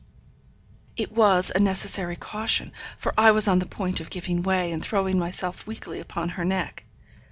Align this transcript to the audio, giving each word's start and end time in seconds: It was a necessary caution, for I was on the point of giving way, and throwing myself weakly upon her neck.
It 0.97 1.11
was 1.11 1.51
a 1.53 1.59
necessary 1.59 2.15
caution, 2.15 2.71
for 2.97 3.13
I 3.19 3.29
was 3.29 3.47
on 3.47 3.59
the 3.59 3.67
point 3.67 3.99
of 3.99 4.09
giving 4.09 4.41
way, 4.41 4.71
and 4.71 4.81
throwing 4.83 5.19
myself 5.19 5.67
weakly 5.67 5.99
upon 5.99 6.29
her 6.29 6.43
neck. 6.43 6.85